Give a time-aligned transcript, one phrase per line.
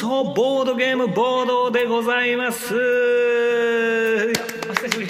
[0.00, 2.74] 暴走ボードゲームボードでございます。
[2.74, 2.78] お
[4.72, 5.08] 久しぶり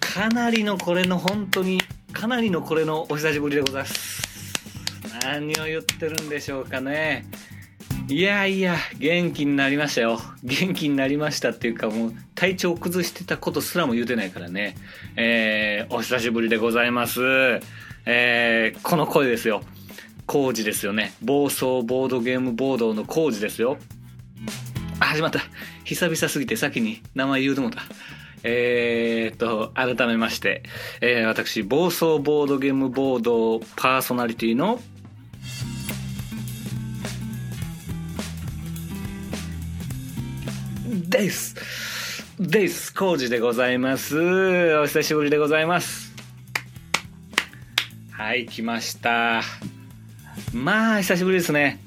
[0.00, 1.80] かなりのこれの本当に
[2.12, 4.20] かなりのこれのお久しぶりでございます。
[5.22, 7.26] 何を言ってるんでしょうかね。
[8.08, 10.18] いやいや元気になりましたよ。
[10.42, 14.74] 元気になりましたっていうかもう体調崩してたことすらも言うてないからね。
[15.14, 17.20] えー、お久しぶりでございます。
[18.06, 19.62] えー、この声ですよ。
[20.28, 21.14] 工事ですよね。
[21.22, 23.78] 暴走ボードゲームボードの工事ですよ。
[25.00, 25.40] あ始まった。
[25.84, 27.80] 久々すぎて先に名前言うと思った。
[28.42, 30.62] えー、っと改めまして、
[31.00, 34.80] えー、私暴走ボードゲームボードパーソナリティの
[41.08, 41.56] です。
[42.38, 42.94] です。
[42.94, 44.18] 工事でございます。
[44.78, 46.12] お久しぶりでございます。
[48.10, 49.42] はい来ました。
[50.52, 51.78] まあ久しぶりですね。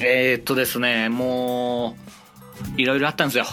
[0.00, 1.96] えー、っとですねも
[2.76, 3.44] ういろいろあったんですよ。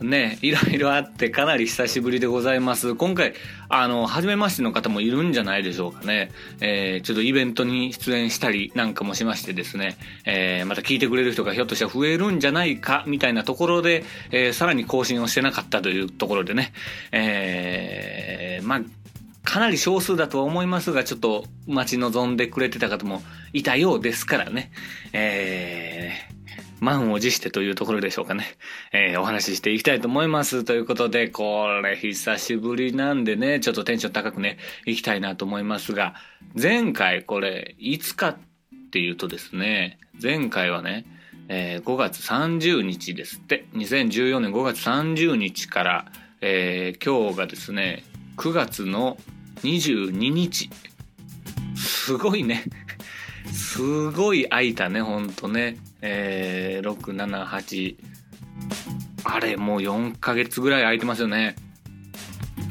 [0.00, 2.94] ねいろいろあってかなり久しぶりでございます。
[2.94, 3.32] 今回
[3.70, 16.72] あの初めましての方もいるんじゃないでしょうかね、えー、ちょっとイベントに出演したりなんかもしましてですね、えー、また聞いてくれる人がひょっとしたら増えるんじゃないかみたいなところで、えー、さらに更新をしてなかったというところでね、
[17.12, 18.80] えー、まあ
[19.56, 23.22] かなり少数だとは思いますが、ちょっと待ち望んでくれてた方も
[23.54, 24.70] いたようですからね。
[25.14, 28.44] えー、満を持してというところでしょうかね。
[28.92, 30.64] えー、お話ししていきたいと思います。
[30.64, 36.16] ということで、これ久しぶりなんでね、ちょっとテンション高くね、いきたいなと思いますが、
[36.54, 38.38] 前回これ、いつかっ
[38.90, 41.06] ていうとですね、前回はね、
[41.48, 46.12] えー、5月30日ですって、2014年5月30日から、
[46.42, 48.04] えー、今日がですね、
[48.36, 49.16] 9月の
[49.62, 50.70] 22日。
[51.76, 52.64] すごいね。
[53.52, 55.78] すごい空いたねほんとね。
[56.02, 57.96] えー、678
[59.24, 61.56] あれもう4ヶ月ぐらい空いてますよね。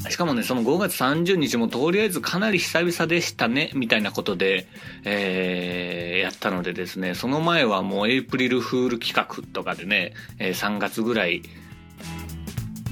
[0.09, 4.67] しかもね、その5月30日もとりあえずかなり久々でしたね、みたいなことで、
[5.03, 11.41] えー、やったのでですね、その前はもうエイプリルフール企画とかでね、えー、3月ぐらい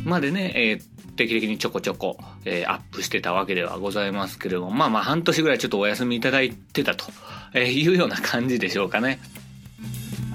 [0.03, 7.11] までね、えー、定期的にちょこちょこ、えー、アップしてたわけではございますけれども、まあまあ半年ぐらいちょっとお休みいただいてたと
[7.57, 9.19] いうような感じでしょうかね。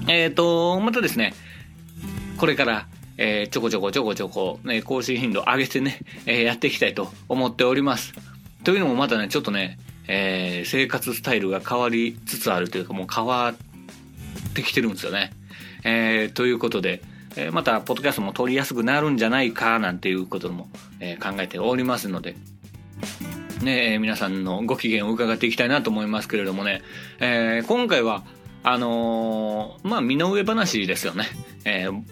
[0.07, 1.33] えっ、ー、と、またですね、
[2.37, 8.13] これから、えー、ちょこちょこちょこちょこ、ね、更新頻度上げてね、え、やっていきたいと思っております。
[8.63, 15.31] というのもまたね、ちょっとね、え、生活スタイルが変わりつつあるというか、もう変わってきてるんですよね。
[15.83, 17.01] え、ということで、
[17.47, 20.67] えまた、ポッドキャストも撮りやすくなるんじゃないか、なんていうことも、
[20.99, 22.35] え考えておりますので、
[23.61, 26.81] ね、え皆さんのご機嫌を伺っていきたいなと思いますけれどもね、
[27.19, 28.23] えー、今回は、
[28.63, 31.25] あのー、まあ、身の上話ですよね。
[31.65, 32.03] えー、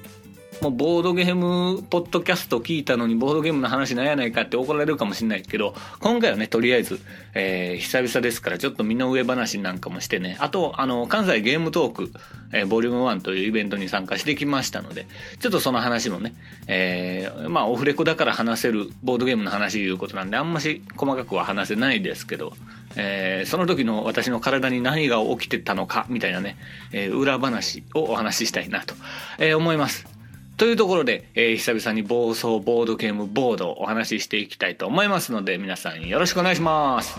[0.61, 6.99] もうボードゲームポッドキャスト聞いたのにボードゲームの話なんやないかって怒られるかもしれないけど、今回はね、とりあえず、
[7.35, 12.11] えー、久々ですからちょっと身の上話なんかもしてね、あと、あの、関西ゲームトーク、
[12.53, 15.05] えー、ボリューム1というイベントに参加してきましたので、
[15.39, 16.33] ちょっとその話もね、
[16.65, 22.53] えー、まあ、オフレコだから話せるボードゲームの話いうことなんで、あんまし細かくは話せないですけど、
[22.95, 26.57] えー、その時の私の体に何が起きてたのか、みたいなね、
[26.91, 28.95] えー、裏話をお話ししたいなと、
[29.37, 30.16] えー、思います。
[30.57, 37.15] というところで、えー、久々に暴走ボードゲームボードをお話ししていきたいと思いますので皆さんよろしくお願いします。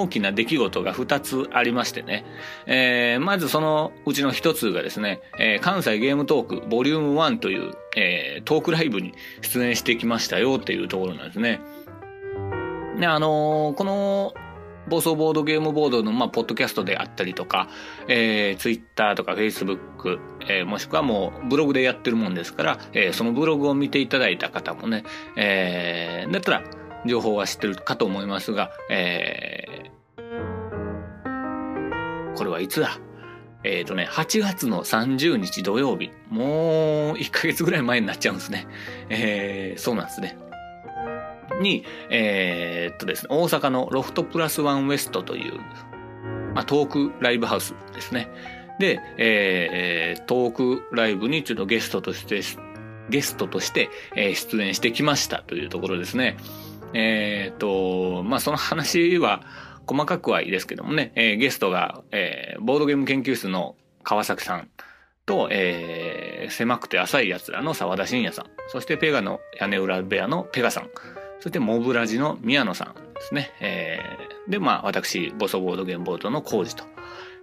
[0.02, 2.24] 大きな出来事が2つありましてね、
[2.66, 11.60] えー、まずそのうちの1つがですね、えー、関西ゲームトークボリューム1という、えー、トークライブに出演してきましたよっていうところなんですね。
[12.98, 14.34] で、あのー、この
[14.88, 17.68] 暴走ボードゲームボードの、まあ、ポッドキャストであったりとか、
[18.08, 25.04] えー、ツイッターとかフェイスブック、えー、もしくはもうブログでやってるもんですから、えー、そのブログを見ていただいた方もね、
[25.36, 26.62] えー、だったら
[27.04, 29.65] 情報は知ってるかと思いますが、えー、
[32.36, 32.98] これはいつだ？
[33.64, 38.68] えっ、ー、とね、8月の30日土曜日、もう1ヶ月ぐらい前になっちゃうんですね。
[39.08, 40.38] えー、そうなんですね。
[41.60, 45.58] に、えー、っとですね、大阪のロフトプラスワンウエストという、
[46.54, 48.28] まあ、トークライブハウスですね。
[48.78, 52.42] で、えー、トークライブにちょっとゲストとして、
[53.08, 56.36] ゲストとして、え、出演してきましたというところですね。
[56.92, 59.42] えー、っと、まあ、その話は
[59.86, 64.68] 細かくはいいですけどもね、えー、ゲストが、えー、ボードゲーム研究室の川崎さん
[65.24, 70.90] と、えー、狭くて浅い奴らの沢田信也さん、そしてペガの屋根裏部屋のペガさん、
[71.40, 73.50] そしてモブラジの宮野さんですね。
[73.60, 76.84] えー、で、まあ、私、ボソボードゲームボードのコージと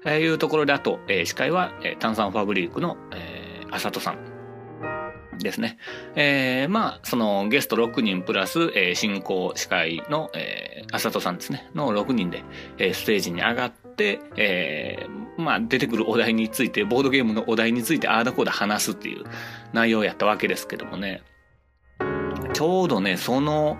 [0.09, 4.32] いうところで、あと、えー、司会は、えー、炭酸ファブリークの、えー、あさとさん。
[5.39, 5.77] ですね。
[6.15, 12.43] えー、まあ、そのゲスト6人プラス、えー、進行司会の、えー、あさとさんですね、の6人で、
[12.77, 19.23] えー、ステージに上がって、えー、まあ、出てくるお題について、ボードゲームのお題についてああだこうだ話すっていう
[19.73, 21.23] 内容やったわけですけどもね。
[22.53, 23.77] ちょうどね、その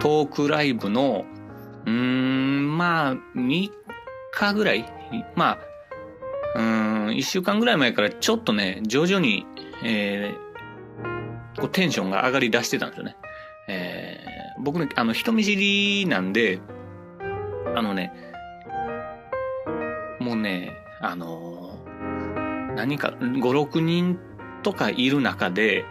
[0.00, 1.24] トークライブの、
[1.86, 3.70] うーん、まあ、3
[4.32, 5.00] 日ぐらい
[5.34, 5.58] ま
[6.54, 9.46] あ、うん、1週間ぐらい前からちょっとね、徐々に、
[9.84, 10.49] えー、
[11.60, 13.16] こうテンションが上がり出してたんですよね。
[13.68, 16.60] えー、僕ね、あの、人見知りなんで、
[17.76, 18.12] あのね、
[20.18, 24.18] もうね、あのー、何か、5、6人
[24.62, 25.84] とかいる中で、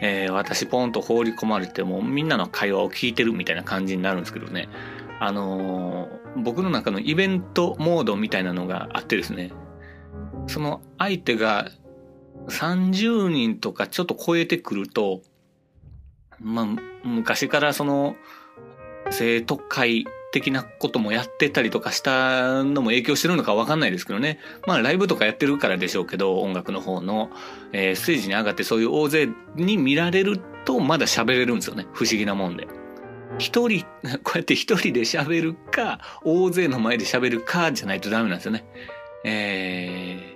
[0.00, 4.68] えー、私ポンと放り込まれてもみんなの会話を聞いてるみたいな感じになるんですけどね。
[5.20, 9.52] あのー、僕の中のイベントモードみたいなのがあってですね。
[10.48, 11.68] その相手が
[12.48, 15.22] 30人とかちょっと超えてくると、
[16.40, 16.66] まあ、
[17.04, 18.16] 昔からその
[19.10, 24.38] 生徒会的なこともやってたりとかしたのも影響してるのかわかんないですけどね。
[24.66, 27.30] まあライブとかやってるからでしょうけど、音楽の方の、
[27.72, 31.86] えー、ステージに上がってそういう大勢に見られるとまだ喋れるんですよね。
[31.94, 32.66] 不思議なもんで。
[33.38, 33.84] 一人、
[34.22, 38.64] こうやって一人で喋るか、大勢の前で喋るかじゃないとダメなんですよね。
[39.24, 40.35] え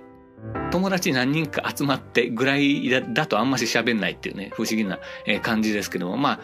[0.71, 4.99] 友達何人か集まってぐらいだとあんまし喋んないっていうね、不思議な
[5.41, 6.39] 感じですけども、まあ、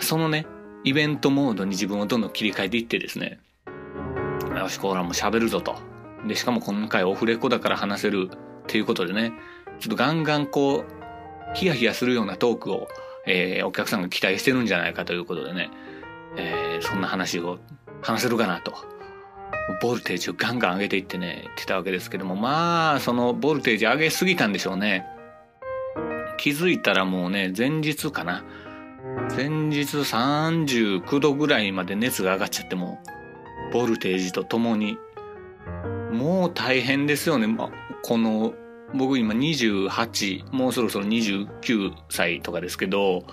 [0.00, 0.46] そのね、
[0.84, 3.40] イベントモードに自分をどんどん切り替えていってですね、
[4.56, 5.76] よし、コーラも喋るぞと。
[6.26, 9.32] で、しかも今回オフレコだから話せるっていうことでね、
[9.80, 12.88] ちょっとガンガンこう、ヒヤヒヤするようなトークを、
[13.26, 15.70] えー、お客さんが期待してるんじゃないかということでね、
[16.36, 17.58] えー、そんな話を
[18.00, 18.74] 話せるかなと。
[19.80, 25.06] ボルテージをガンガン上げていってね、言ってたわけですけども、まあ、そのボルテージ上げすぎたんでしょうね。
[26.38, 28.44] 気づいたらもうね、前日かな。
[29.36, 33.00] 前日39度ぐらいまで熱が上がっちゃっても、
[33.72, 34.98] ボルテージとともに、
[36.12, 37.46] もう大変ですよね。
[37.46, 37.70] ま
[38.02, 38.54] この、
[38.94, 43.24] 僕今28、もうそろそろ29歳とかですけど、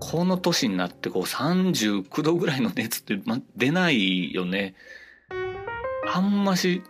[0.00, 4.74] この年になってこう39度ぐらいの熱って、ま、出ないよね。
[6.14, 6.82] あんまし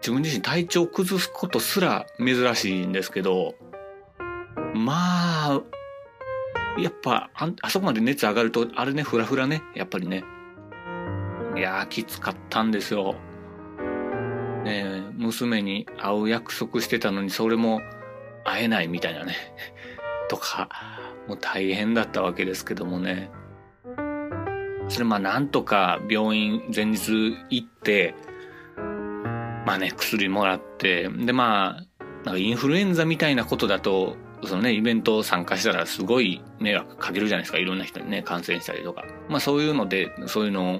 [0.00, 3.54] 自分自身体調崩すことすら珍しいんですけど、
[4.74, 5.62] まあ、
[6.78, 10.22] やっぱあ、あそこまで熱上がると、あれね、ふらふらね、やっぱりね。
[11.56, 13.16] いやー、きつかったんですよ。
[14.64, 17.80] ね娘に会う約束してたのに、それも
[18.44, 19.34] 会えないみたいなね。
[20.28, 20.68] とか、
[21.26, 23.30] もう大変だったわけですけどもね。
[24.88, 28.14] それまあなんとか病院前日行って、
[29.68, 37.58] まあね、薬もらって、でまあ、なんかインフルエンザみたいなことだと、そのね、イベント参加したらすごい迷惑かけるじゃないですか。
[37.58, 39.04] いろんな人にね、感染したりとか。
[39.28, 40.78] まあそういうので、そういうのを、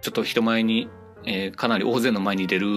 [0.00, 0.88] ちょっと人前に、
[1.26, 2.68] えー、かなり大勢の前に出る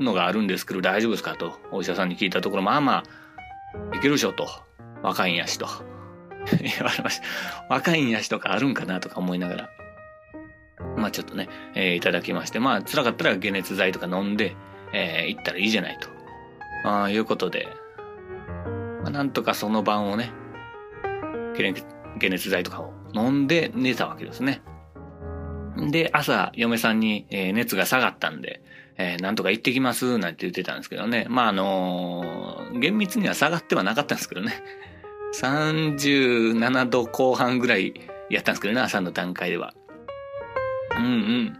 [0.00, 3.02] のがあるんですけど、大丈夫ですかと、お医者さんに聞いたところ、まあま
[3.92, 4.48] あ、いけるでしょと。
[5.02, 5.66] 若いんやしと。
[6.58, 7.24] 言われました。
[7.68, 9.70] 若いんやしとかあるんかなとか思いながら。
[10.96, 14.56] まあちょっとね、えー、いただきまして、まあ辛かったら解熱剤とか飲んで、
[14.92, 16.08] えー、行ったらいいじゃないと。
[16.84, 17.68] ああ、いうことで、
[19.02, 20.32] まあ、なんとかその晩をね、
[22.18, 24.62] 解熱剤とかを飲んで寝たわけですね。
[25.76, 28.62] で、朝、嫁さんに、えー、熱が下がったんで、
[28.98, 31.26] えー、なんとか行ってきます、なんて言ってたんですけどね。
[31.28, 34.62] まあ、あのー、厳密には下がってはなかったんですけどね。
[35.34, 37.94] 37度後半ぐらい
[38.30, 39.74] やったんですけどね、朝の段階では。
[40.98, 41.58] うんうん。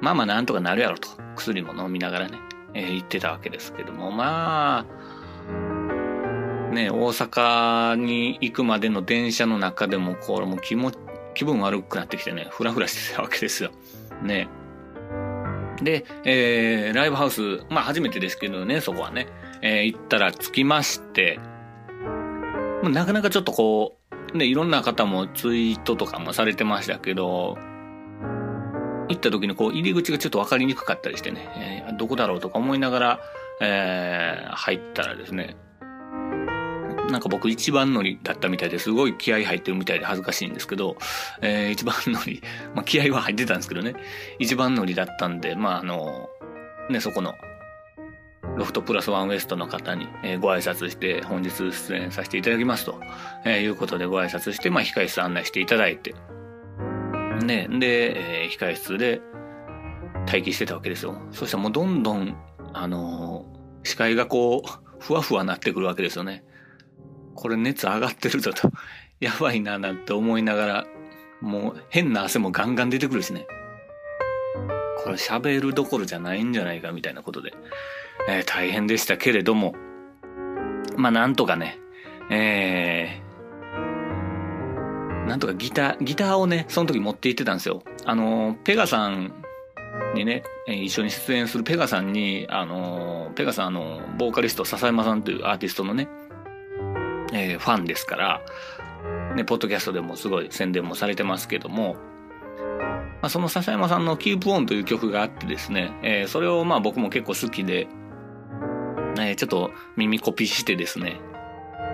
[0.00, 1.08] まあまあなんとかなるやろと。
[1.36, 2.38] 薬も飲みながらね、
[2.74, 10.92] えー、言ってたわけですけども、まあ、ね、大阪に行くまでの電車の中でも、これも気も、
[11.34, 13.70] 気分悪くなってきてね、ふらふらしてたわけですよ。
[14.22, 14.48] ね。
[15.82, 19.26] で、えー、ライブハウス、まあ初めてですけどね、そこはね、
[19.62, 21.38] えー、行ったら着きまして、
[22.82, 23.98] なかなかちょっとこ
[24.32, 27.58] う、ね、いろんな方もツイートとかもされてましたけど、
[29.12, 33.20] 行った時にこう入り口がちょっと分かりにくかったりしてね、えー、どこだろうとか思いながら、
[33.60, 35.56] えー、入ったらですね、
[37.10, 40.96] なんか僕一番乗りだったみたいですごい気合入ってるみたいで恥ずかしいんですけど、
[41.40, 42.42] えー、一番乗り、
[42.74, 43.94] まあ気合は入ってたんですけどね、
[44.38, 46.28] 一番乗りだったんで、まああの、
[46.90, 47.34] ね、そこの、
[48.56, 53.00] ロフトプラスワンウエストの方に、え、ご挨拶して、本日出演させていただきますと、
[53.44, 56.14] え、いうことでご挨拶して、まあ控室案内していただいて、
[57.44, 59.20] ね、で、えー、控室で
[60.26, 61.16] 待機してたわけですよ。
[61.30, 62.36] そしたらもうどんどん、
[62.72, 64.70] あのー、視界がこう、
[65.00, 66.44] ふわふわなってくるわけですよね。
[67.34, 68.70] これ熱上がってるぞと、
[69.20, 70.86] やばいななんて思いながら、
[71.40, 73.46] もう変な汗もガンガン出てくるしね。
[75.02, 77.52] これ喋るどころじゃないんじゃないかみたいなことで、
[78.28, 79.74] えー、大変でしたけれども、
[80.96, 81.80] まあなんとかね、
[82.30, 83.31] えー、
[85.26, 87.82] なんとかギター、ギターをね、その時持って行ってたんですよ。
[88.04, 89.32] あの、ペガさん
[90.14, 96.08] にね、一緒に出演するペガさんに、あの、ペガさん、あの、ボーカリスト笹山さんというアーティストのね、
[97.32, 98.40] えー、ファンですから、
[99.34, 101.96] ね、ポッドキャストでもすごい宣伝もされてますけども、
[103.22, 107.86] まあ、その笹山さんの Keep On という曲があってですね、えー、それをまあ僕も結構好きで、
[109.18, 111.20] えー、ちょっと耳コピしてですね、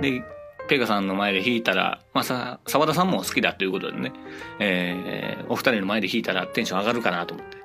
[0.01, 0.23] で、
[0.69, 4.13] ペガさんの前で弾いたら、まあさ、沢田さんも好きだということでね、
[4.61, 7.57] えー、お二人の前で弾いたらテンション上がるかなと思って、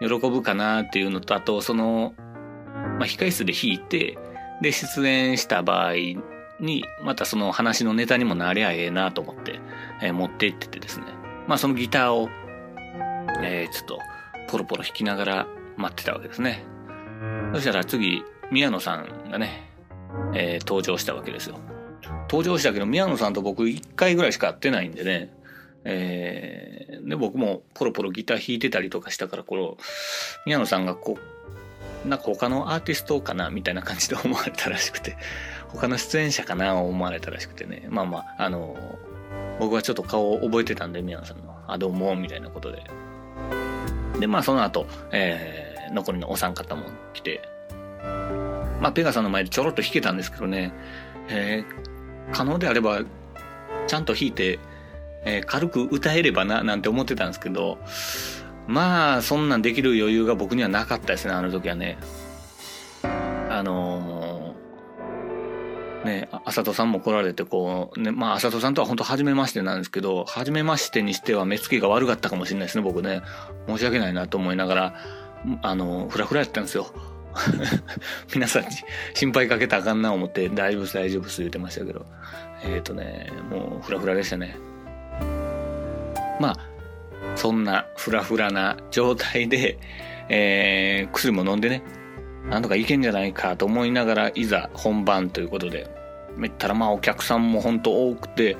[0.00, 2.14] 喜ぶかなっていうのと、あと、その、
[2.98, 4.18] まあ、控室で弾いて、
[4.60, 5.94] で、出演した場合
[6.58, 9.60] に、またその話のネタにもなりゃええなと思って、
[10.02, 11.06] えー、持って行っててですね。
[11.46, 12.28] まあそのギターを、
[13.42, 13.98] えー、ちょっと、
[14.48, 16.64] ポロポロ弾きながら待ってたわけですね。
[17.54, 19.70] そしたら次、宮野さんがね、
[20.34, 21.58] えー、登場したわけですよ。
[22.30, 25.34] 登場したけど、宮野さんと僕一回ぐらいしか会ってないんでね、
[25.82, 29.76] えー、で、僕もポロポロギター弾いてたりとかしたから、この、
[30.46, 31.18] 宮野さんがこ
[32.04, 35.16] う、なんか他のアーティストかなみたいな感じで思われたらしくて、
[35.70, 37.88] 他の出演者かな思われたらしくてね。
[37.90, 38.76] まあまあ、あの、
[39.58, 42.84] 僕はちょっと顔を覚えてたんで、宮野さんの、あ、どうも、みたいなことで。
[44.20, 47.42] で、まあその後、えー、残りのお三方も来て、
[48.80, 50.72] まあペガさんの前でちょろっと弾けたんですけどね、
[51.28, 51.99] えー、
[52.32, 53.02] 可能であれば、
[53.86, 54.58] ちゃんと弾いて、
[55.24, 57.78] えー、軽く歌えればな、なんて思ってたんですけど、
[58.66, 61.98] まあ、そんなんできる余裕が僕にはなかったですね、あの時はね。
[63.48, 64.60] あのー
[66.04, 73.22] ね、浅戸さんも来られて、こう、ね、まあ、浅戸さんとは本当初めましてなんですけど、初めましてにしては目つきが悪かったかもしれないですね、僕ね。
[73.66, 74.94] 申し訳ないなと思いながら、
[75.62, 76.86] あの、ふらふらやったんですよ。
[78.34, 78.68] 皆さんに
[79.14, 82.06] 心配かけたらあかんな思って、大丈夫です、大丈夫です言ってましたけど。
[82.62, 84.56] えっ、ー、とね、もうふらふらでしたね。
[86.38, 86.56] まあ、
[87.36, 89.78] そんなふらふらな状態で、
[90.28, 91.82] えー、薬も飲んでね、
[92.48, 95.88] なんとかいけんじゃないかと思いながら、いざ本番ということで、
[96.36, 98.56] めったらまあお客さんも本当多くて、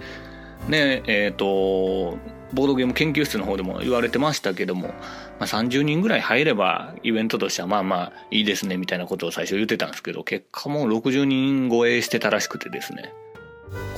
[0.68, 2.18] ね、えっ、ー、と、
[2.52, 4.94] ボードゲーム研究室の方でも言われてましたけども、ま
[5.40, 13.12] あ、30人ぐらい入ればイベントとしてはまあまあいいですねみたいなことを最初言ってたんですけど、結果もう60人超えしてたらしくてですね、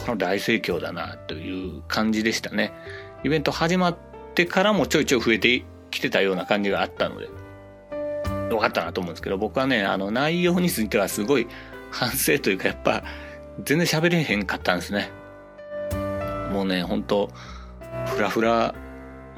[0.04, 2.72] この大盛況だなという感じでしたね。
[3.24, 3.96] イベント始まっ
[4.34, 7.28] てからもちょいちょい増えてきてたような感じがあったので、
[8.50, 11.46] よかったなと思うんですけど、僕はね、あの内容についてはすごい
[11.90, 13.02] 反省というか、やっぱ
[13.64, 15.10] 全然喋れへんかったんですね。
[16.52, 17.30] もうね、ほんと、
[18.06, 18.74] フラフラ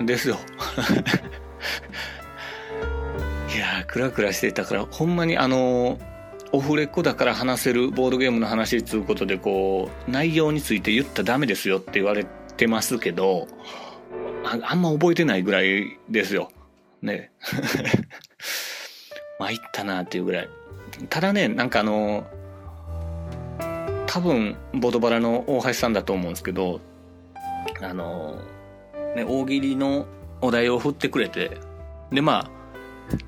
[0.00, 0.38] ですよ。
[3.54, 5.98] いやクラクラしてたから、ほんまにあの、
[6.52, 12.24] オフレコだから話せるボードゲームの話っつうことで、こう、内容について言ったらダメですよって言われ
[12.56, 13.48] てますけど、
[14.44, 16.50] ああんま覚えてないぐらいですよ。
[17.02, 17.32] ね。
[19.38, 20.48] 参ったなっていうぐらい。
[21.08, 22.26] ただね、なんかあの、
[24.06, 26.80] 多分、ボドバラの大橋さんだと思うんですけど、
[27.82, 28.38] あの、
[29.14, 30.06] ね、大喜利の
[30.40, 31.58] お題を振ってくれて、
[32.10, 32.50] で、まあ、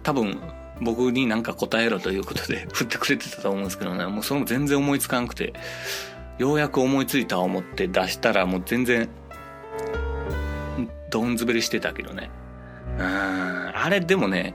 [0.02, 0.40] 多分、
[0.80, 5.52] 僕になんか答えろということで 振ってくれてたと思うんですけどね、もうそれも全然思いつかんくて、
[6.38, 9.08] ようやく思いついた思って出したらもう全然、
[11.10, 12.30] どんずべりしてたけどね。
[12.98, 14.54] うん、あれでもね、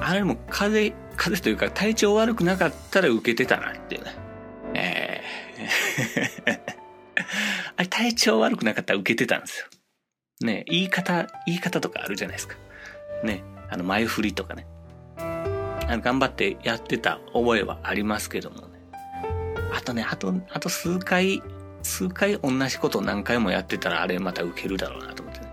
[0.00, 4.14] あれも風邪、風邪というか体調悪くなかったら受けてたなっていうね。
[4.74, 5.22] えー
[7.76, 9.66] あれ体調悪くなかったら受けてたんですよ。
[10.44, 12.56] ね言い方、言い方とかあるじゃないですか。
[13.24, 14.66] ねあの前振りとかね。
[15.16, 18.66] あの頑張ってやってた覚えはありますけどもね。
[19.72, 21.42] あとね、あと、あと数回、
[21.82, 25.46] 数回同じこと何回もやってたらあれまた受けるだろうなと思ってね。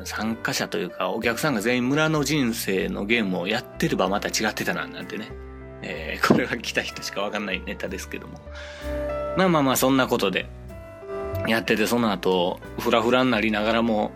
[0.00, 5.32] うん、参加者というかお客さんが全員村の人生のゲームをやってればまた違ってたななんてね。
[5.82, 8.40] えー、これは来た人しかわかんないネタですけども。
[9.36, 10.46] まあまあまあそんなことで
[11.46, 14.12] やっててその後フラフラになりながらも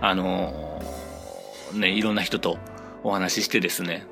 [0.00, 2.58] あのー、ねいろんな人と
[3.02, 4.06] お話ししてですね。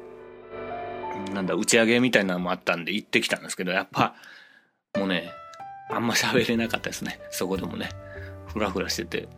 [1.33, 4.15] なんだ打ち上げみたいなのもあったんで行ってきたんですけどやっぱ
[4.97, 5.33] もうね
[5.91, 7.21] あんま喋れなかったですね。
[7.31, 7.91] そこでもね。
[8.47, 9.29] フラフラしてて。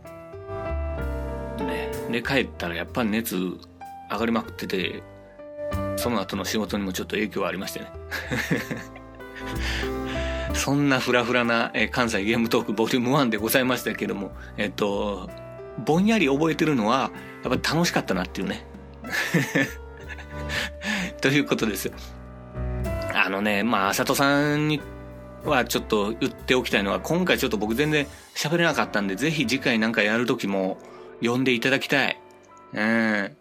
[1.59, 3.59] ねで帰ったらやっぱ熱上
[4.19, 5.03] がりまくってて
[5.97, 7.87] その後の仕事にもちょっと影響はありましてね。
[10.55, 15.31] そんなフラフラな、え、関西ゲームトークボリューム1でございましたけども、えっと、
[15.85, 17.11] ぼんやり覚えてるのは、
[17.45, 18.67] やっぱ楽しかったなっていうね。
[21.21, 21.91] ということです。
[23.15, 24.81] あのね、まあ、あさとさんに
[25.45, 30.79] はちょっと言っておきたいのは、今回ちょっと僕全然喋れなかったんで、ぜひ次回なんかやるときも
[31.23, 32.21] 呼んでいただきたい。
[32.73, 33.37] うん。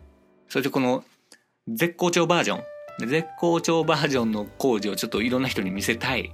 [0.47, 1.03] それでこの、
[1.67, 2.61] 絶好調バージョ
[3.05, 3.07] ン。
[3.07, 6.33] 絶好調バージョンの工事をちょっといろんな人に見せたい。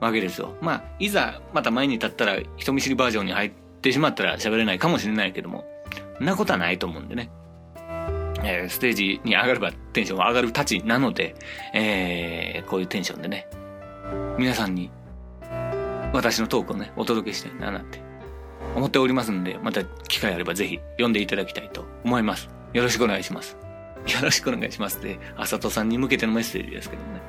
[0.00, 0.54] わけですよ。
[0.60, 5.64] まあ、いざまた前に立ったら人見知りバージョンに入ってしまったら喋れないかもしれないけども、
[6.20, 7.30] んなことはないと思うんでね。
[8.46, 11.34] えー、ステージに上がればテンション上がるたちなので、
[11.72, 13.48] えー、こういうテンションでね、
[14.38, 14.90] 皆さんに
[16.12, 18.00] 私のトークをね、お届けしたいななんて
[18.76, 22.50] 思っておりますんで、また機会あればぜひ読んでいただきたいと思います。
[22.72, 23.56] よろしくお願いします。
[24.06, 27.20] よろしくお願いしますって、あさとさんに向けてのメッセージですけどもね。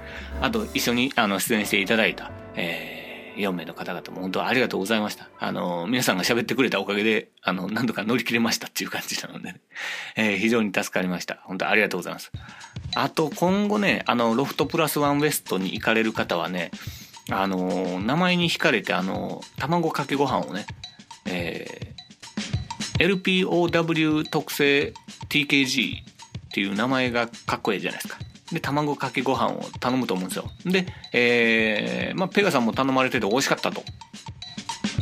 [0.42, 5.30] あと、一緒にあの出演していただいた、えー、4名の方々も本当ありがとうございました。
[5.40, 9.62] あの、皆さんが喋ってくれたおかげで、あの、何度か乗り切れましたっていう感じなので、ね、
[10.16, 11.40] えー、非常に助かりました。
[11.44, 12.32] 本当ありがとうございます。
[12.96, 16.72] あと、今後ね、あの、ロフトプラスワンウエストに行かれる方はね、
[17.30, 20.66] あの、名前に惹かれて、あの、卵かけご飯をね、
[21.26, 24.94] えー、LPOW 特製
[25.30, 28.20] TKG っていう名前がかっこいいじゃないですか。
[28.52, 30.50] で、卵かけご飯を頼むと思うんですよ。
[30.66, 33.84] で、えー、まあ、ペガさんも頼まれてて美味しかったと。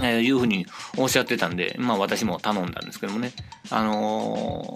[0.01, 0.65] えー、いうふうに
[0.97, 3.31] おっしゃってたんで、まあ私も頼んだんですけどもね。
[3.69, 4.75] あの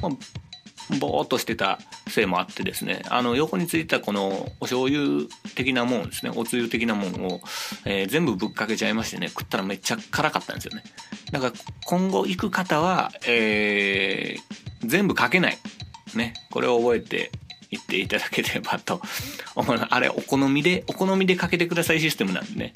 [0.00, 7.40] ー、まあ、ぼーっとしてたせいもあってですね、あの、横についたこのお醤油的なもんですね、おつゆ的なもんを、
[7.84, 10.84] えー、全部ぶっかけちゃいましてね、食ったらめっちゃ辛かったんですよね。
[11.30, 11.52] だから
[11.86, 15.58] 今後行く方は、えー、全部かけない。
[16.14, 17.32] ね、これを覚えて
[17.74, 19.00] いっていただければと
[19.90, 22.72] あれ、お好みで、お好みでかけてくださいシステムなんでね。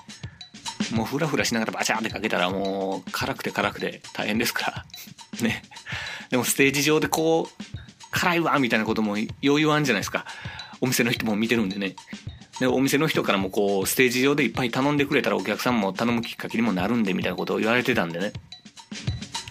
[0.92, 4.86] もうフラフラしながらバチャーってかけたらもう辛くて辛くて大変ですから。
[5.42, 5.62] ね。
[6.30, 7.64] でもステージ上でこう、
[8.10, 10.24] 辛いわみたいなことも余裕あんじゃないですか。
[10.80, 11.94] お店の人も見てるんでね。
[12.60, 18.32] で、お店の人からもこう、ステージ上でいっぱい頼んでくれたらお客さんも頼むきっかけにもなるんでみたいなことを言われてたんでね。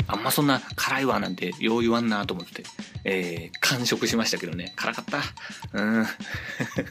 [0.08, 2.64] あんまそんな辛いわなんてよう言わんなと思って、
[3.04, 4.74] えー、完食しましたけどね。
[4.76, 5.20] 辛かった。
[5.74, 6.06] うん。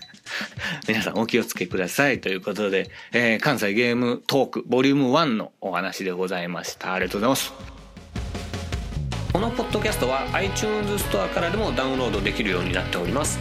[0.87, 2.21] 皆さんお気をつけください。
[2.21, 6.93] ということで、えー、関西ゲームトークボリューム1のお話でございました。
[6.93, 7.53] ありがとうございます。
[9.33, 13.39] このポッドキャストは iTunes ストアからでもダウンロードできるようになっております。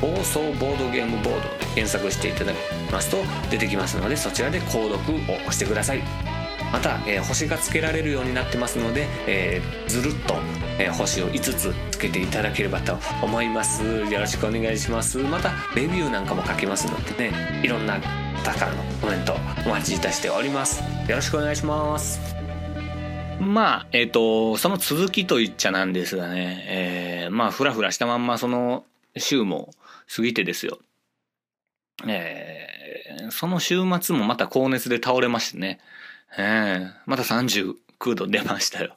[0.00, 3.18] 放送ボードゲームボードで検索していただきますと
[3.50, 6.35] 出てきますのでそちらで購読を押してください。
[6.72, 10.34] また、えー、星がつけられるようになってますので、えー、ずるっと、
[10.78, 17.98] えー、星を5つつけていただければと思いますよろしくお願いしますまたレビューなんかも書けますのでねいろんな
[18.44, 19.34] 方からのコメント
[19.66, 22.36] お待ちいたしておりますよろしくお願いします
[23.40, 28.84] まあ、えっ、ー、と、その続きと言っちゃなんですがね、えー、まあ、ふらふらしたまんまその
[29.16, 29.70] 週も
[30.14, 30.78] 過ぎてですよ。
[32.06, 35.80] えー、その週末もまた高熱で倒れましてね。
[36.38, 37.74] ええまた39
[38.14, 38.96] 度出ましたよ。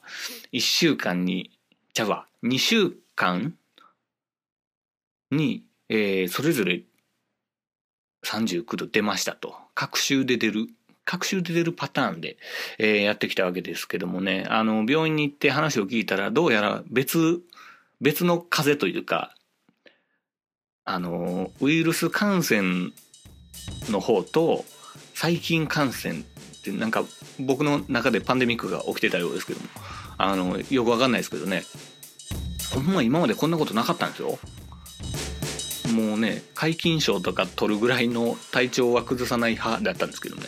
[0.52, 1.50] 1週間に、
[1.94, 3.54] じゃあわ、2週間
[5.30, 6.82] に、えー、それぞれ
[8.24, 9.54] 39度出ましたと。
[9.74, 10.66] 各週で出る
[11.04, 12.36] 各種で出るパターンで、
[12.78, 17.40] えー、やってきたわけですけどもね、あの、病院に行って話を聞いたら、どうやら別、
[18.00, 19.34] 別の風邪というか、
[20.84, 22.90] あの、ウイルス感染
[23.88, 24.64] の方と、
[25.14, 26.22] 細菌感染
[26.60, 27.04] ってなんか
[27.38, 29.66] 僕の中でパンデミックが起きてたようですけども、
[30.18, 31.64] あの、よくわかんないですけどね、
[32.74, 34.38] ほんま今までこんなことなかったんですよ。
[35.92, 40.42] もうね、皆勤賞とか取るぐらいの体調は崩さない派だったんですけどね。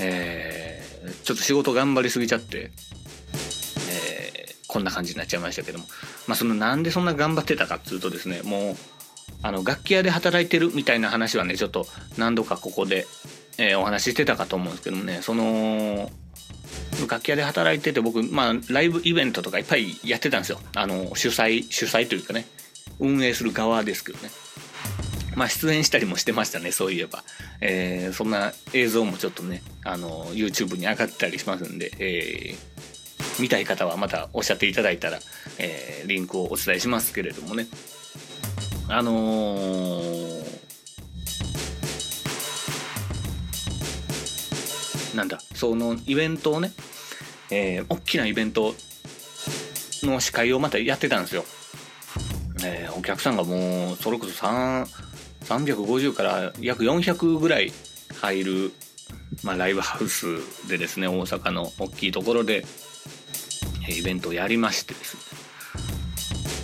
[0.00, 2.72] えー、ちょっと仕事頑張りすぎちゃって、
[3.90, 5.86] えー、こんな感じになっちゃいましたけども。
[6.26, 8.76] まあ、そのなんでそんな頑張ってたかっていうとですね、もう、
[9.42, 11.86] あの、楽器屋で働いてるみたいな話はね、ちょっと
[12.18, 13.06] 何度かここで、
[13.58, 16.10] えー、お話ししてたかと思うんですけどもね、その、
[17.08, 20.60] 楽器屋で働いてて僕、まあ、ライブイベントとかいっぱいやってたんですよ。
[20.74, 22.46] あの、主催、主催というかね、
[22.98, 24.30] 運営する側ですけどね。
[25.36, 27.22] まあ、出演したりもしてましたね、そういえば。
[27.60, 35.18] えー、そんな映像もちょっとね、あの、YouTube に上がったりしますんで、えー、見たい方はまたおっしゃっていただいたら、
[35.58, 37.66] えー、リンクをお伝えしますけれどもね。
[38.88, 40.15] あのー、
[45.16, 46.72] なんだ、そのイベントをね、
[47.50, 48.74] えー、大きなイベント
[50.02, 51.44] の司会をまたやってたんですよ。
[52.64, 54.86] えー、お客さんがもう、それこそ3、
[55.46, 57.72] 350から約400ぐらい
[58.20, 58.72] 入る、
[59.42, 60.26] まあ、ライブハウス
[60.68, 62.64] でですね、大阪の大きいところで、
[63.88, 65.36] イベントをやりましてですね。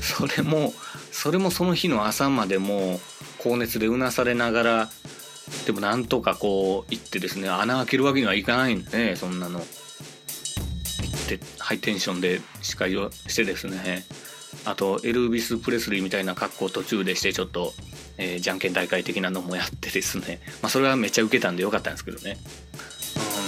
[0.00, 0.72] それも、
[1.10, 3.00] それもその日の朝までも
[3.38, 4.90] 高熱でうなされながら、
[5.66, 9.60] でもなんとかこう行ってですね、穴開けるわけにはいかないんでね、そんなの。
[9.60, 9.66] 行っ
[11.28, 14.04] て、ハイテンションで司会をしてですね、
[14.64, 17.72] あと、エルビス・プレスリーみたいな格好途中でして、ちょっと、
[18.18, 22.36] えー、じゃんけん大会的なのもやってですね、まあ、それはめっちゃ受けたんでよかったんですけどね。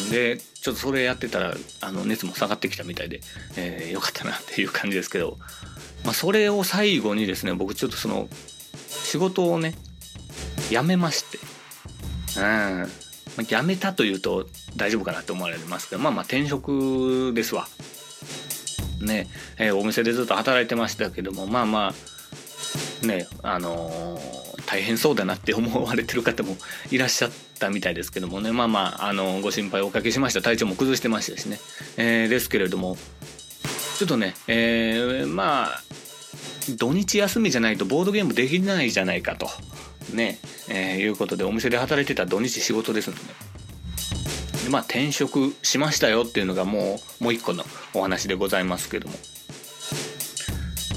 [0.05, 3.21] うん、で、ちょっとそれやってたら、あの、熱も下がってきたみたいで、
[3.57, 5.39] えー、よかったなっていう感じですけど、
[6.05, 8.29] まあ、それを最後にですね、僕ちょっとその、
[8.89, 9.75] 仕事をね、
[10.71, 11.39] 辞めまして、
[12.37, 12.89] うん、
[13.37, 17.67] ま、辞めたというと大丈夫かなって思われますけど、まあまあ転職ですわ。
[19.01, 19.27] ね、
[19.59, 21.93] えー、お店でずっと働いてましたけども、まあま
[23.03, 26.57] あ、ね、あのー、大変そうだなって思われてる方も
[26.91, 30.43] いらっしゃったみたいですけどもね、まあまあ、あのー、ご心配おかけしました。
[30.43, 31.61] 体調も崩してましたしね。
[31.97, 32.97] え、ですけれども、
[33.99, 35.83] ちょっとね、えー、まあ、
[36.77, 39.49] 土日休みじゃないとボードゲームできないじゃないかと、
[40.13, 40.39] ね、
[40.69, 43.23] えー、いうことでお店で働いてた土日仕事ですので、
[44.65, 47.65] でまあ転職しましたよっていうのがもう、もう一個の
[47.95, 49.15] お話でございますけども。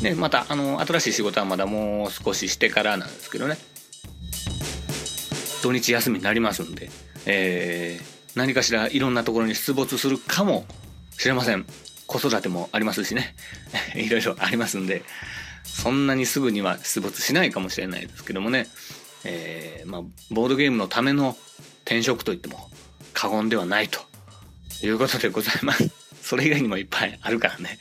[0.01, 3.57] で、また、あの、新しい仕事はまだもう少ししてからなんですけどね。
[5.63, 6.89] 土日休みになりますんで、
[7.25, 10.65] えー、何かしらいろんなところに出没するかも
[11.17, 11.65] しれません。
[12.05, 13.35] 子育てもありますしね。
[13.95, 15.03] いろいろありますんで、
[15.77, 18.65] そんなにすぐには出没しないかもしれないですけどもね。
[19.23, 21.37] えー、まあ、ボードゲームのための
[21.85, 22.69] 転職といっても
[23.13, 23.99] 過言ではないと
[24.83, 25.89] いうことでございます。
[26.23, 27.77] それ以外にもいっぱいあるからね。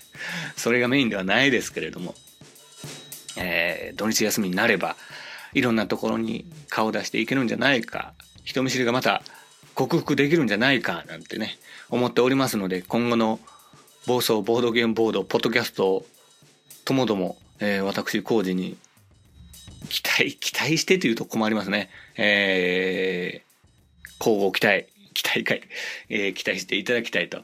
[0.56, 2.14] それがメインではないですけれども、
[3.36, 4.96] えー、土日休みになれば、
[5.54, 8.12] いろんなところに顔を出していけるんじゃないか、
[8.44, 9.22] 人見知りがまた
[9.74, 13.40] 克服できるんじゃないか、なんてね、思っておりますので、今後の
[14.06, 16.04] 暴走ボードゲームボード、ポッドキャスト
[16.84, 18.76] ともども、えー、私、工事に
[19.88, 21.90] 期待、期待してというと困りますね。
[22.16, 25.62] えー、交互期待期待会、
[26.10, 27.42] えー、期待していただきたいと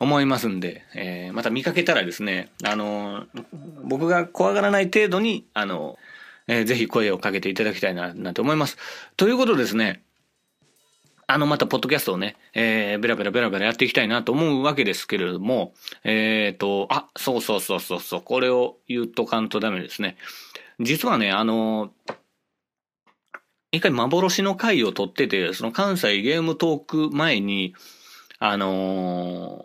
[0.00, 3.26] 思いますんで、えー、また見かけたらですね、あの
[3.84, 5.96] 僕が怖がらない程度に、あの
[6.48, 8.76] えー、ぜひ声をかけていただきたいな、なんて思います。
[9.16, 10.02] ということですね、
[11.26, 20.16] あの、また、ポッドキャストをね、えー、ベラベラベラベラやっていきたいなと思うわけですけれども、えっ、ー、と、あ、そうそうそうそうそう、これを言っとかんとダメですね。
[20.80, 21.92] 実はね、あの
[23.74, 27.74] 一回幻の回を撮ってて、その関西ゲームトーク前に、
[28.38, 29.64] あのー、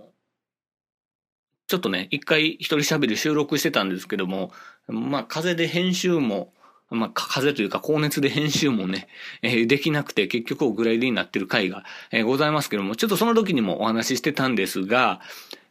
[1.68, 4.52] ちょっとね、一回一人喋り収録してたんですけども、
[4.88, 6.54] まあ、風で編集も、
[6.90, 9.08] まあ、風というか高熱で編集もね、
[9.42, 15.22] えー、できなくて結局お蔵入りになってる回が、えー、ございますけども、ちょっとその時にもお話ししてたんですが、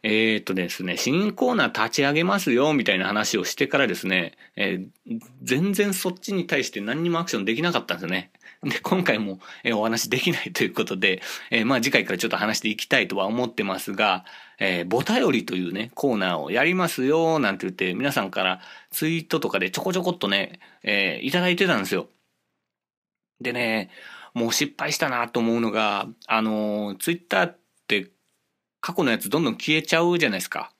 [0.01, 8.31] えー、っとですね、新コーナー立ち上げますよ、みたいな話をしてからですね、えー、全然そっちに対して何にもアクションできなかったんですよね。
[8.63, 14.25] で、今回も、えー、お話できないということで、えー、まあ次回からちょっと話していきたいとは思ってますが、
[14.59, 22.07] えー、ボタよりというね、コーナーをやりますよ、なんて言って、皆さんからツイートとかでちょこちょこっとね、えー、いただいてたんですよ。
[23.41, 23.89] でね、
[24.33, 27.58] もう失敗したなと思うのが、あの、ツイッターって
[28.81, 30.71] 過去のやつどんどん消えちゃうじゃないですか。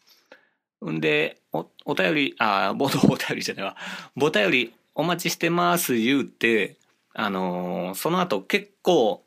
[0.86, 3.76] んで、お、お便り、あ、冒頭 お便りじゃないわ。
[4.20, 6.78] お便りお待ちしてます言うて、
[7.14, 9.24] あのその後結構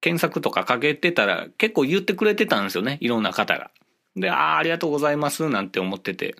[0.00, 2.98] 検索とかかけてたら結構言ってくれてたんですよね。
[3.00, 3.70] いろんな方が。
[4.16, 6.36] で、ああ、ありがとうございますなんて思ってて。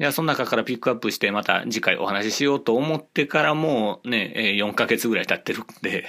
[0.00, 6.06] いや、その中からピックアップしてまた次回お話ししようと思ってからもうね、4ヶ月ぐらい経ってるんで、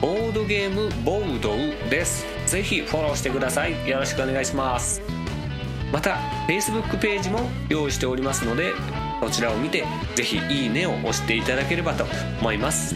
[0.00, 1.56] ボードゲームボードウ
[1.90, 2.24] です。
[2.46, 3.72] ぜひフォローしてください。
[3.88, 5.02] よろしくお願いします。
[5.92, 6.14] また
[6.46, 8.72] Facebook ページも用意しておりますので
[9.20, 12.06] こちらを見てぜひいいねを押していただければと
[12.40, 12.94] 思います。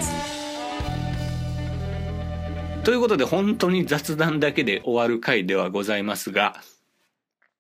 [2.85, 6.63] ということで本当に雑談だけで終わる回ではございますが、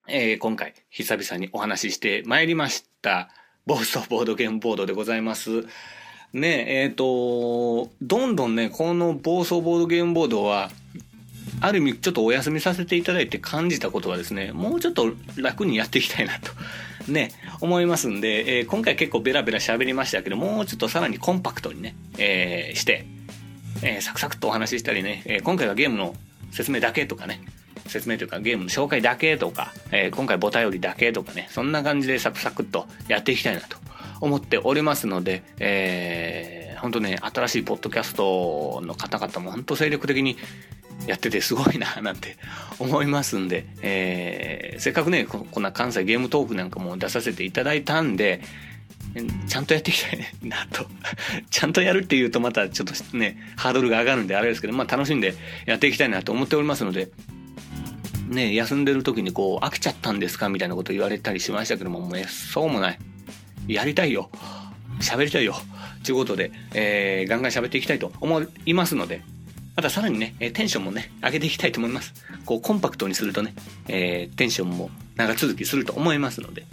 [0.06, 2.89] えー、今回久々にお話ししてまいりました。
[3.00, 3.30] た、
[3.66, 5.64] 暴走ボードゲームボードでございます。
[6.32, 10.70] ねえ、っ、ー、と、どんどんね、この暴走ボードゲームボードは、
[11.60, 16.52] ある意味ちょっとお休みさせていただいて感じたことはですね、もうちょっと楽にやっていきたいなと、
[17.10, 23.06] ね、思いますんで、えー、今回結構ベラベラ喋りましたけど、もうちょっとさらにコンパクトにね、えー、して、
[23.82, 26.14] えー、サクサクとお話ししたりね、え、今回はゲームの
[26.52, 27.40] 説明だけとかね、
[27.90, 33.76] 説明というかゲームの紹介だけとか、えー、今回ボタよりだけとかね、そんな感じでサクサクっとやっていきたいなと
[34.20, 40.36] 思っておりますので、えー、本当ね、新しいポッドキャストの方々も本当精力的に
[41.06, 42.36] やっててすごいななんて
[42.78, 48.40] 思いますんで、えー、せっかくねこんな関西ゲームトークなんかも出させていただいたんで、
[49.48, 50.86] ちゃんとやっていきたいなと。
[51.50, 55.34] ちゃんとやるっていうとまたちょっとねハードルが上がるんであれですけどまあ楽しんで
[55.66, 57.08] やっていきたいなと思っておりますので
[58.30, 62.98] ね休んでる時にこう飽きちゃったんですかみたいなこと言われたりしましたけどももうそうもない。
[63.68, 64.30] やりたいよ。
[65.00, 65.54] 喋りたいよ。
[66.04, 69.22] ということで、えー、ガンガン喋っていきたいと思いますので。
[69.76, 72.12] またさらにね、テンションもね、上げていきたいと思います。
[72.44, 73.54] こう、コンパクトにするとね、
[73.88, 76.66] えー、テンションも長続きすると思いますので、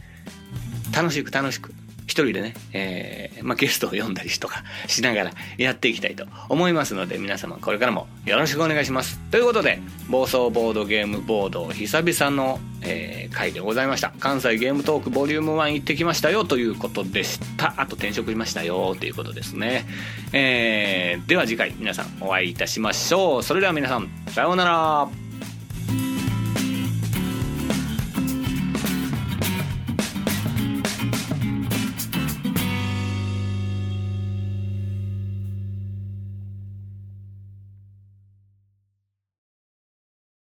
[0.94, 1.74] 楽しく楽しく。
[2.08, 9.20] 一人でね、えー、まあ、ゲストを呼んだりとかしながらやっていきたいと思いますので、皆様これからもよろしくお願いします。
[9.30, 14.14] ということで、暴走ボードゲームボード久々の、えー、回でございました。
[14.20, 17.74] 関西ゲームトークボリューム1行ってきましたよということでした。
[17.78, 19.86] あと転職しましたよということですね。
[20.32, 23.44] えー、では次回皆さんお会いいたしましょう。
[23.44, 25.27] それでは皆さん、さようなら。